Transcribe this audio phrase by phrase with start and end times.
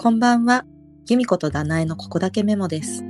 [0.00, 0.64] こんばんは。
[1.08, 3.02] 由美子とダナエのここだけメモです。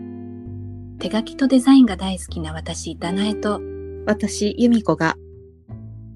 [0.98, 3.61] 手書きとデザインが大好きな私、ダナエと、
[4.06, 5.14] 私、由美子が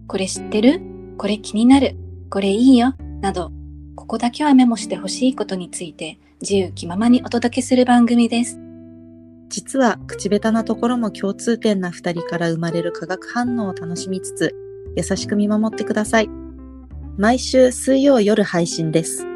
[0.07, 0.81] これ知ってる？
[1.19, 1.95] これ気になる
[2.31, 3.53] これいいよなど、
[3.97, 8.59] ここだけはメモしてほしいことについて自由気ままにお届けする番組です。
[9.51, 14.57] 実は口下手なところも共通点な二人から生まれる化学反応を楽しみつつ、
[14.97, 16.31] 優しく見守ってください。
[17.19, 19.27] 毎週水曜夜配信です。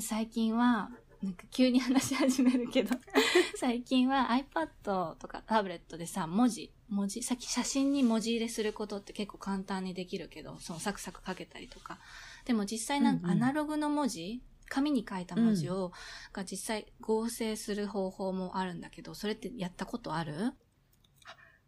[0.00, 0.90] 最近は、
[1.22, 2.96] なんか急に話し始めるけど、
[3.56, 11.98] 最近は iPad とかタブレットでさ、文字、文字、さっき写真に文字入れすることって結構簡単にできるけど、そのサクサク書けたりとか。
[12.44, 13.42] でも実際なんかうんうん。
[13.42, 15.92] アナログの文字、紙に書いた文字を、
[16.32, 20.54] が実際合成する方法もあるんだけど、それってやったことある？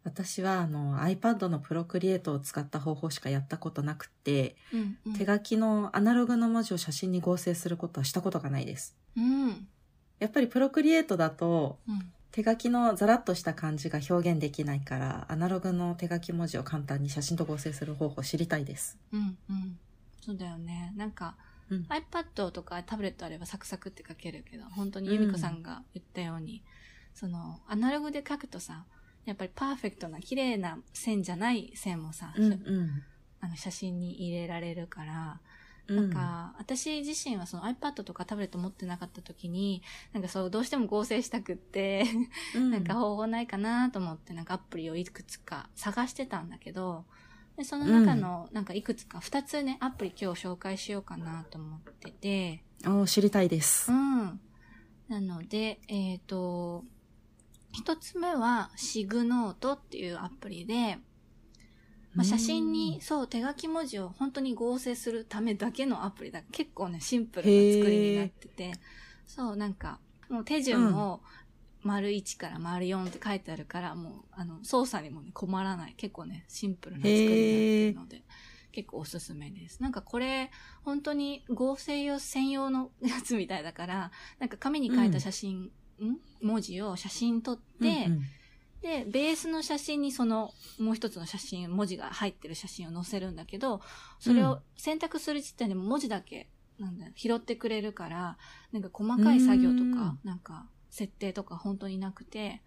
[0.05, 5.13] 私はあの iPad のプロクリエイトを使った方法しかやったことなくて、うん、うん。
[5.13, 8.95] 手書きのアナログの文字を写真に合成することはしたことがないです。
[9.17, 9.67] うん。
[10.19, 12.11] やっぱりプロクリエイトだとうん。
[12.31, 18.97] 手書きのザラッとした感じが表現できないから、アナログの手書き文字を簡単に写真と合成する方法を知りたいです。
[19.13, 19.37] うん。
[19.49, 19.79] うん。
[20.19, 20.91] そうだよね。
[20.97, 21.35] なんか、
[21.69, 26.61] うん iPad とかタブレットあればサクサクって書けるけど、本当に由美子さんが言ったように、
[27.13, 28.85] その、アナログで書くとさ、
[29.25, 33.03] やっぱりパーフェクトな綺麗な線じゃない線もさ、うんうん。
[33.41, 35.39] あの写真に入れられるから、
[35.87, 42.05] うなんか、私自身はその iPad とかタブレット持ってなかった時に、なんかそう、どうしても合成したくって、
[42.55, 47.05] うんなんか方法ないかなと思って、なんかアプリをいくつか探してたんだけど、
[47.57, 53.95] でその中の、なんかいくつか、二つね、アプリ今日紹介しようかなと思ってて、おー知りたいですう。
[53.95, 54.39] ん。
[55.07, 56.83] なので、えっ、と、
[57.75, 60.97] 一つ目は、シグノートっていうアプリで、
[62.13, 66.41] まあ、写真に、そう、手書き文字を本当に合成するためだけのアプリだ。
[66.51, 68.71] 結構ね、シンプルな作りになってて、
[69.27, 69.99] そう、なんか、
[70.29, 71.21] もう手順も、
[71.83, 75.93] 丸1から丸4って書いてあるから、もう、あの、操作にもね、困らない。
[75.97, 78.23] 結構ね、シンプルな作りになってるので、
[78.71, 79.83] 結構おすすめです。
[79.83, 80.49] なんかこれ、
[80.83, 85.71] 本当に合成用専用のやつみたいだから、なんか紙に書いた写真、ん
[86.41, 88.21] 文字を写真撮って、うんうん
[88.81, 93.81] で、ベースの写真にその、もう一つの写真、文字が入ってる写真を載せるんだけど、
[94.19, 98.37] それを選択する時点でも文字だけ、なんだよ拾ってくれるから、
[98.71, 102.61] なんか細かい作業とか、なんか、設定とか本当になくて、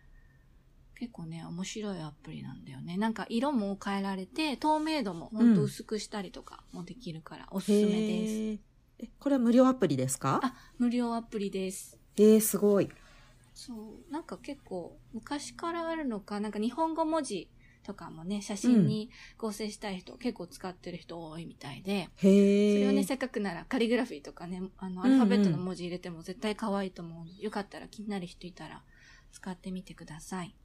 [0.99, 2.97] 結構ね、面白いアプリなんだよね。
[2.97, 8.61] なんか色も変えられて、透明度も本当薄くしたりとかもできるから、おすすめです。
[8.99, 10.41] え、これは無料アプリですか？
[10.43, 11.97] あ、無料アプリです。
[12.17, 12.89] えー、すごい。
[13.59, 13.75] そ
[14.09, 14.13] う。
[14.13, 17.51] なんか結構、昔からあるのか、なんか日本語文字
[17.83, 22.29] とかもね、写真に合成したい人、結構使ってる人多いみたいで、へ
[22.67, 22.81] そえ。
[22.81, 28.85] れをね、せっかくならカリグラフィーとかね、あの、アうんうんルファベットの文字入れても絶対可愛いと思うので、よかったら気になる人いたら
[29.33, 30.57] 使ってみてください。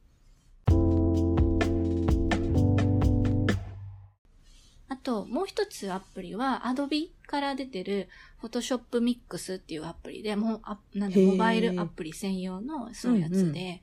[4.89, 8.09] あと、もう一つアプリは、Adobe から出てる
[8.41, 13.79] Photoshop Mix っていうアプリで、もう、あなんモバイルアプリ専用のそういうやつで、うんう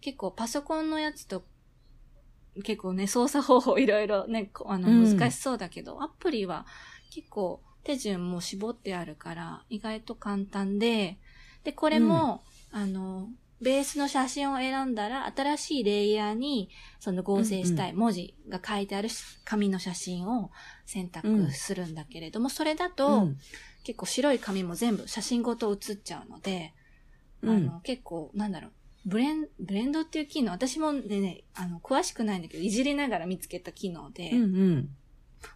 [0.00, 1.44] 結構パソコンのやつと、
[2.62, 5.16] 結構ね、操作方法いろいろね、こあの、うん。
[5.16, 6.66] 難しそうだけど、アプリは
[7.10, 11.18] 結構手順も絞ってあるから、意外と簡単で、
[11.64, 13.28] で、これも、あの、
[13.64, 16.68] ベースの写真を選んだら、新しいレイヤーに、
[17.00, 19.08] その合成したい文字が書いてある
[19.44, 20.50] 紙の写真を
[20.84, 23.36] 選択するんだけれども、それだと、うん。
[23.82, 26.74] 結構白い紙も全部写真ごと写っちゃうので、
[27.42, 27.66] あうん。
[27.66, 28.72] の、結構、なんだろう、
[29.06, 34.88] ブレン、ブレンドっていう機能、私もね、ね、あの、詳しくないんだけど、いじりながら見つけた機能で、うんうん。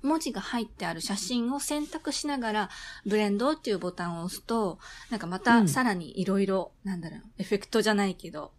[0.03, 2.71] 文字が入ってある写真を選択しながら、
[3.07, 4.79] ブレンドっていうボタンを押すと、
[5.11, 8.53] なんかまうたんさらにいろいろ、なんだろう、エフェクトじゃないけど、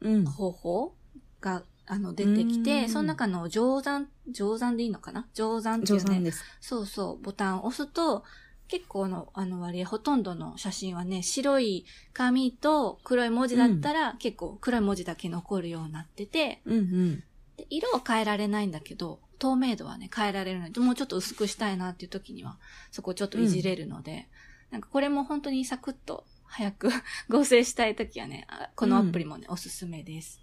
[0.00, 0.24] うん。
[0.24, 0.94] 方法
[1.40, 5.26] が、あの、出てきうて、んその中の上山、上山でいいのかな？
[5.34, 6.44] 上山っていうね、です。
[6.60, 8.24] そうそう、ボタンを押すと、
[8.68, 17.24] 結構の、あの割合、ほとんどの写真はね、白い紙と黒い文字だったら、結構黒い文字だけ残るようになってて、うんうん。
[17.56, 22.58] で色は変えられないんだけど、透明度はね、変えられるので、もうちょっと薄くしたいなっていう時には、
[22.90, 24.28] そこをちょっといじれるので、
[24.70, 26.90] なんかこれも本当にサクッと早く
[27.28, 30.40] 合成したい時はね、あこのアプリもね、おすすめです。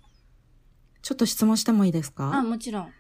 [1.02, 2.92] ちょっと質問してもいいですあ、かもちろん。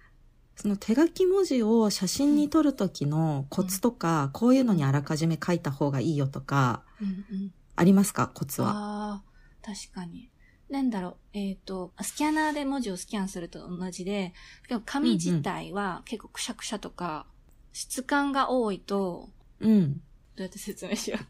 [0.55, 7.53] その手書き文字を写真に撮るときのコツとか、こういうのにあらかじめ書いた方がいいよとか、うんうん。
[7.75, 8.27] ありますか？
[8.27, 8.69] コツは。
[8.71, 9.23] ああ、
[9.61, 10.29] 確かに。
[10.75, 14.33] なんだろう、えっ、と、スキャナーで文字をスキャンすると同じで、
[14.67, 17.25] でも紙自体は結構くしゃくしゃとか、
[17.71, 19.29] 質感が多いと、
[19.61, 19.93] うん。
[19.93, 19.99] ど
[20.39, 21.25] うやって説明しよう。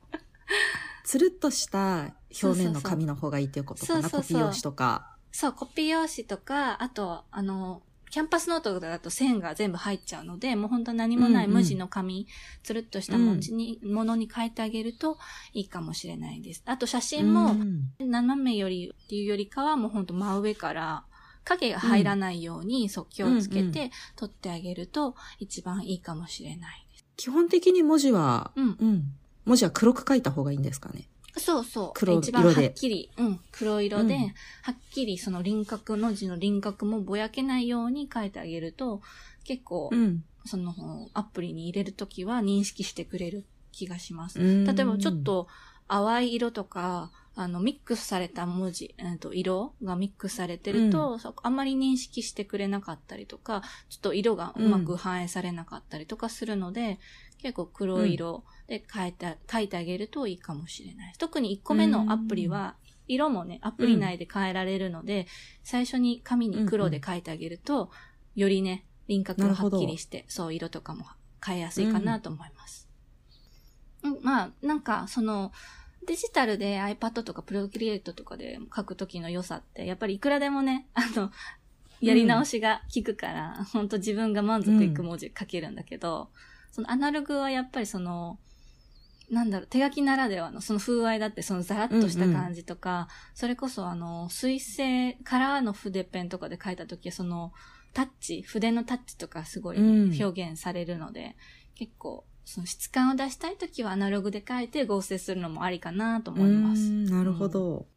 [1.04, 4.02] つるっとした表面の紙の方がいいっていうことかな？
[4.02, 5.18] そうそうそうコピー用紙とか。
[5.32, 7.84] そう、コピー用紙とか、あと、あの、
[8.16, 12.28] キャンパスノートだと線が全部入っちゃうので、もう本当何もないうんうん無地の紙、
[12.64, 15.18] つるっとした文字に、ものに変えてあげると
[15.52, 16.64] いいかもしれないです。
[16.66, 21.04] あと写真も、うん斜めよりっていうよりかはもうほんと真上から
[21.44, 27.06] 影が入らないように、そう気をつけうんうんて撮ってあげると一番いいかもしれないです。
[27.18, 28.78] 基本的に文字は、うん。
[28.80, 29.04] うん。
[29.44, 31.10] 文字は黒く書いた方がいいんですかね。
[31.38, 31.92] そうそう。
[31.94, 39.02] 黒一番はっきり、うん、黒色で、うんはっきりその輪郭、文字の輪郭もぼやけないように書いてあげると、
[39.44, 40.24] 結構、ん。
[40.46, 40.74] その
[41.14, 44.40] アプリに入れるときは認識してくれる気がします。
[44.40, 45.48] 例例えばちょっ、と
[45.88, 56.98] 淡い色とか、あの、ミックスされた文字、えっと、色がミックスされてると、そあんまり認識してくれなかったりとか、ちょっと色がうまく反映されなかったりとかするので、
[57.38, 61.14] 結構黒い色で変えて、書いてあげるといいかもしれない。
[61.18, 62.76] 特に1個目のアプリは、
[63.08, 65.28] 色もね、アプリ内で変えられるので、
[65.64, 67.92] 最初に紙に黒で書いてあげると、
[68.36, 71.06] よりね、輪郭がはっきりして、そう、色とかも
[71.46, 72.90] 変えやすいかなと思います。
[74.04, 75.52] うん、まあ、なんか、その、
[76.06, 81.32] デジタルで iPad とかプロクリエイトとかで書くときの良さって、やっぱりいくらでもね、 あの、
[82.02, 86.30] やり直しが効くから、本当自分が満足いく文字書けるんだけど、
[86.72, 88.40] そのアナログはやっぱりその、
[89.30, 97.54] なんだろう、手書きならではのその風合いだって、そのザラッとした感じとか、それこそあの、水性、カラーの筆ペンとかで書いたときは、その、
[97.94, 99.82] タッチ、筆のタッチとかすごいう
[100.12, 100.24] ん。
[100.24, 101.36] 表現されるので、
[101.76, 106.84] 結構、その質感を出したいときはアナログで書いて合成するのもありかなと思います。
[106.84, 107.88] うんなるほど。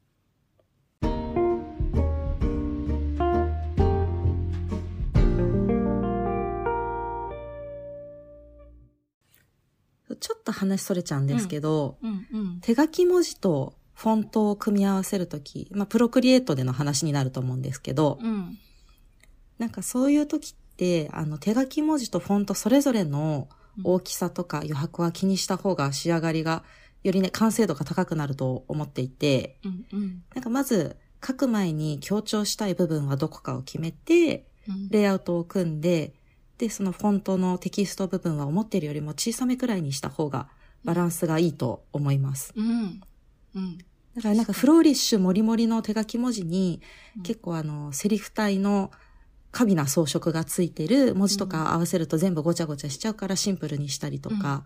[10.21, 12.61] ちょっと話それちゃうんですけど、うんうん。
[12.61, 18.59] 手書き文字とフォントを組み合わせるとき、まあ、プロクリエイトでの話になると思うんですけど、うん。
[19.59, 23.49] なんかそういう時って、あの、手書き文字とフォントそれぞれの
[23.85, 26.65] 大きさとか余白は気にした方が仕上がりが、
[27.03, 30.23] よりね、完成度が高くなると思っていて、うんうん。
[30.35, 36.13] なんかまず、書く前に強調したい部分はどこかを決めて、うんレイアウトを組んで、
[36.59, 40.49] で、そのフォントのテキスト部分は思っているよりも小さめくらいにした方が
[40.85, 42.53] バランスがいいと思います。
[42.57, 43.01] うん。
[43.55, 43.79] うん。
[44.19, 46.83] だからなんかフローリッシュもりもりの手書き文字に
[47.17, 48.91] うん結構あのセリフ体の
[49.51, 54.65] 過敏な装飾がついてる文字とか合わせると全部ごちゃごちゃしちゃうからシンプルにしたりとか、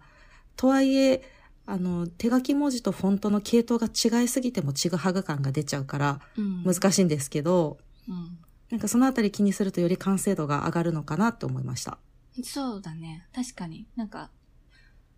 [0.56, 1.22] とはいえ
[1.64, 6.64] あの手書き文字とフォントの系統が違いすぎてもちぐはぐ感が出ちゃうからうん。
[6.64, 8.38] 難しいんですけど、うん。
[8.70, 11.98] なんかそのあたり気にするとより完成度が上がるのかなって思いました。
[12.42, 13.26] そうだね。
[13.34, 13.86] 確かに。
[13.96, 14.30] なんか、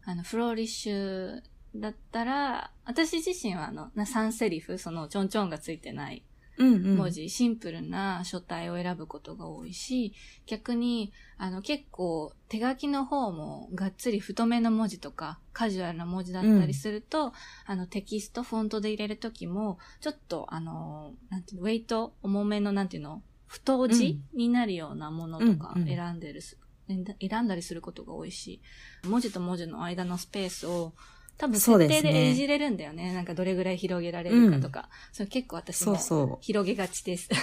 [0.05, 1.41] あの、フローリッシュ
[1.77, 6.25] だったら、私自身はあの、な3セリフ、その、ちょんちょんがついてない
[6.59, 6.97] うんうん。
[6.97, 10.13] 文字、シンプルな書体を選ぶことが多いし、
[10.47, 17.33] 逆に、あの、結構、手書きの方も、がっつり太めの文字とか、カジュアルな文字だったりすると、
[17.67, 28.61] あの、テキスト、フォントで入れるときも、ちょっと、あの、なんていうの、ウェイト、重めの、なんていうの、太字になるようなものとかうんうん選んでるす、選んだりすることが多いし、
[29.05, 30.93] 文字と文字の間のスペースを、
[31.37, 33.13] 多分設定でいじれるんだよね。
[33.13, 34.89] なんかどれぐらい広げられるかとか。
[35.13, 36.39] それ結構私も。
[36.41, 37.29] 広げがちです。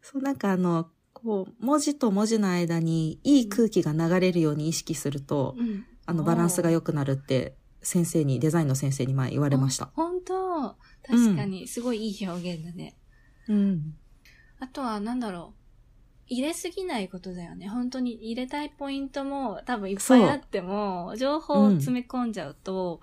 [0.00, 9.90] そう、なんかあの、こう、文字と文字の間にいい空気が流れるように意識すると、うんあの、バランスが良くなるって、先生に、デザインの先生に前言われました。
[9.94, 12.96] 本当確かに、すごいいい表現だね。
[13.48, 13.96] うん。
[14.60, 15.65] あとは、なんだろう。
[16.28, 17.68] 入れすぎないことだよね。
[17.68, 23.00] 本当に入れたいポイントも多分いっぱいあっても、情報を詰め込んじゃうと、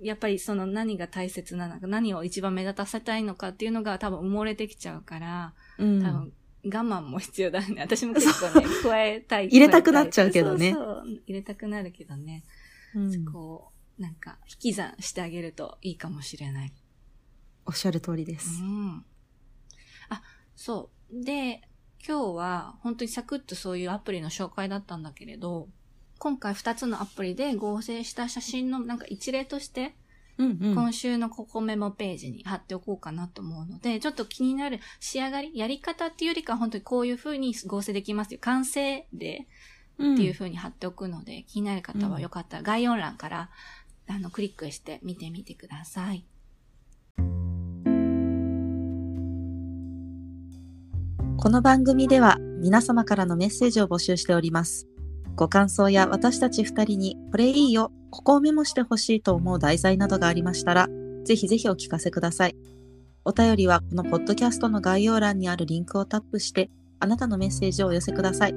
[0.00, 6.02] やっぱりその何が大切なのか、何を一番目立たせたいのかっていうのが多分埋もれてきちゃうから、うん。
[6.02, 6.32] 多分
[6.64, 7.76] 我慢も必要だね。
[7.82, 9.48] 私も結構ね、加えたい。
[9.48, 12.44] 入れたくなっちゃうけどねそうそう入れたくなるけどね。
[12.94, 16.72] うんこう、なんか、引き算してあげるといいかもしれない。
[17.66, 18.62] おっしゃる通りでうす。
[18.62, 19.04] ん。
[20.08, 20.22] あ、
[20.56, 21.24] そう。
[21.24, 21.62] で、
[22.06, 25.68] 今日は本当にサクッとそういうアプリの紹介だったんだけれど、
[26.18, 29.94] 今回2つのアプリで合成した写真のなんか一例として、
[30.36, 30.74] うんうん。
[30.74, 38.38] 今週のここメモページに貼っておこうかなと思うので、ちょっと気になる仕上がり、やり方っていうよりか本当にこういう風に合成できますよ。
[38.42, 39.46] 完成例
[39.98, 43.50] うんっていう風に貼っておくので、気になる方はよかったら概要欄から、
[44.08, 46.24] あの、クリックして見てみてください。
[51.44, 54.88] この番組では皆様からのメッセージを募集しております。
[55.36, 60.88] ご感想や私たち二人にこれいいよ、ここをメモしてほしいと思う題材などがありましたら、
[61.24, 62.56] ぜひぜひお聞かせください。
[63.26, 68.54] お便りはこのポッドキャストの概要欄にあるリンクをタップして、あなたのメッセージをお寄せください。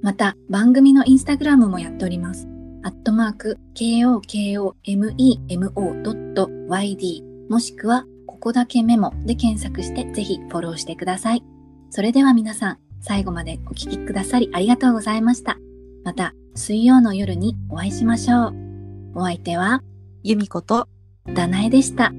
[0.00, 2.48] また、番組のインスタグラムもやっております。
[2.82, 5.10] アットマーク、kokomemo.yd
[7.50, 11.44] もしくは、ここだけメモで検索してぜひフォローしてください。
[11.90, 15.56] それでは皆さん、最後までお聴きくださりありがとうございました。
[16.04, 18.54] また、水曜の夜にお会いしましょう。
[19.14, 19.82] お相手は、
[20.24, 20.88] 由美子と、
[21.32, 22.12] ダナエでした。